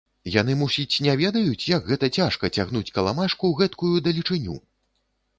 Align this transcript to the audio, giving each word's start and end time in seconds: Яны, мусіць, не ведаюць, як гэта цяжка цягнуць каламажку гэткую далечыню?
Яны, 0.35 0.53
мусіць, 0.59 1.01
не 1.07 1.13
ведаюць, 1.19 1.67
як 1.71 1.91
гэта 1.91 2.09
цяжка 2.17 2.49
цягнуць 2.57 2.89
каламажку 2.95 3.51
гэткую 3.61 3.91
далечыню? 4.09 4.57